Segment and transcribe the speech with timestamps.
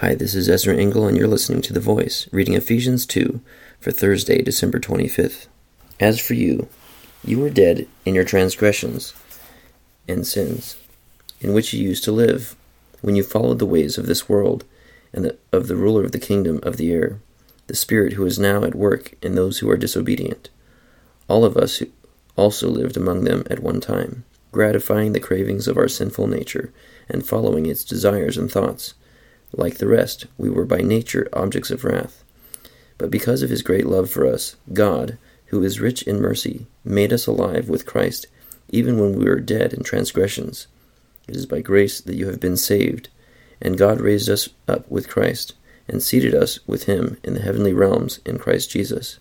[0.00, 3.40] Hi, this is Ezra Engel, and you're listening to The Voice, reading Ephesians 2
[3.80, 5.46] for Thursday, December 25th.
[5.98, 6.68] As for you,
[7.24, 9.14] you were dead in your transgressions
[10.06, 10.76] and sins,
[11.40, 12.56] in which you used to live,
[13.00, 14.66] when you followed the ways of this world
[15.14, 17.18] and the, of the ruler of the kingdom of the air,
[17.66, 20.50] the Spirit who is now at work in those who are disobedient.
[21.26, 21.82] All of us
[22.36, 26.70] also lived among them at one time, gratifying the cravings of our sinful nature
[27.08, 28.92] and following its desires and thoughts.
[29.52, 32.22] Like the rest, we were by nature objects of wrath.
[32.98, 37.12] But because of his great love for us, God, who is rich in mercy, made
[37.12, 38.26] us alive with Christ,
[38.70, 40.66] even when we were dead in transgressions.
[41.28, 43.08] It is by grace that you have been saved,
[43.60, 45.54] and God raised us up with Christ,
[45.88, 49.18] and seated us with him in the heavenly realms in Christ Jesus,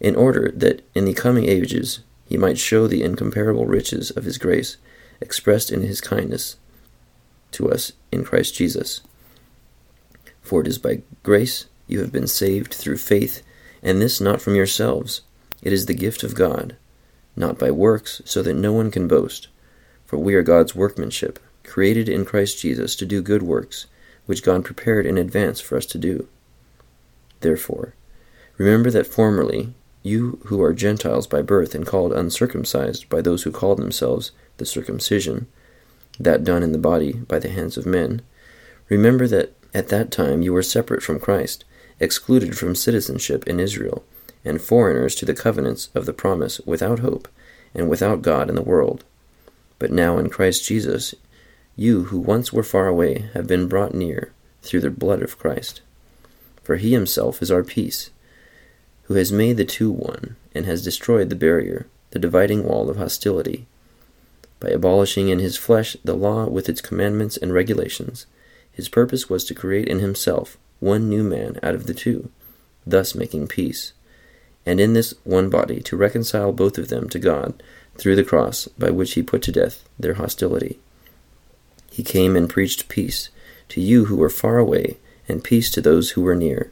[0.00, 4.38] in order that in the coming ages he might show the incomparable riches of his
[4.38, 4.78] grace,
[5.20, 6.56] expressed in his kindness
[7.52, 9.02] to us in Christ Jesus.
[10.42, 13.42] For it is by grace you have been saved through faith,
[13.82, 15.22] and this not from yourselves.
[15.62, 16.76] It is the gift of God,
[17.36, 19.48] not by works, so that no one can boast.
[20.04, 23.86] For we are God's workmanship, created in Christ Jesus to do good works,
[24.26, 26.28] which God prepared in advance for us to do.
[27.40, 27.94] Therefore,
[28.58, 33.52] remember that formerly you who are Gentiles by birth and called uncircumcised by those who
[33.52, 35.46] call themselves the circumcision,
[36.18, 38.22] that done in the body by the hands of men,
[38.88, 41.64] remember that at that time you were separate from Christ,
[42.00, 44.04] excluded from citizenship in Israel,
[44.44, 47.28] and foreigners to the covenants of the promise, without hope,
[47.74, 49.04] and without God in the world.
[49.78, 51.14] But now in Christ Jesus,
[51.76, 55.80] you who once were far away have been brought near through the blood of Christ.
[56.62, 58.10] For he himself is our peace,
[59.04, 62.98] who has made the two one, and has destroyed the barrier, the dividing wall of
[62.98, 63.66] hostility,
[64.60, 68.26] by abolishing in his flesh the law with its commandments and regulations
[68.72, 72.30] his purpose was to create in himself one new man out of the two,
[72.86, 73.92] thus making peace,
[74.66, 77.62] and in this one body to reconcile both of them to God
[77.96, 80.78] through the cross by which he put to death their hostility.
[81.90, 83.28] He came and preached peace
[83.68, 84.98] to you who were far away,
[85.28, 86.70] and peace to those who were near.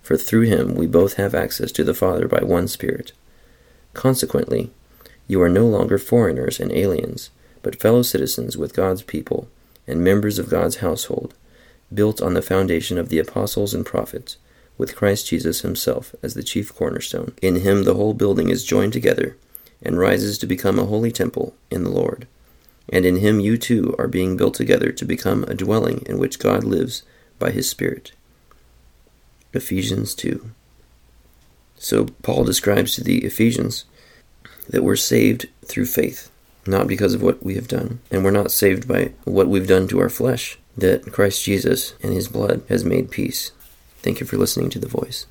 [0.00, 3.12] For through him we both have access to the Father by one Spirit.
[3.92, 4.70] Consequently,
[5.26, 7.30] you are no longer foreigners and aliens,
[7.62, 9.48] but fellow citizens with God's people
[9.86, 11.34] and members of God's household,
[11.92, 14.36] built on the foundation of the apostles and prophets,
[14.78, 17.34] with Christ Jesus himself as the chief cornerstone.
[17.42, 19.36] In him the whole building is joined together
[19.82, 22.26] and rises to become a holy temple in the Lord.
[22.88, 26.38] And in him you too are being built together to become a dwelling in which
[26.38, 27.02] God lives
[27.38, 28.12] by his Spirit.
[29.52, 30.50] Ephesians 2.
[31.76, 33.84] So Paul describes to the Ephesians
[34.68, 36.30] that we're saved through faith
[36.66, 38.00] not because of what we have done.
[38.10, 42.12] And we're not saved by what we've done to our flesh, that Christ Jesus and
[42.12, 43.52] his blood has made peace.
[44.02, 45.26] Thank you for listening to The Voice.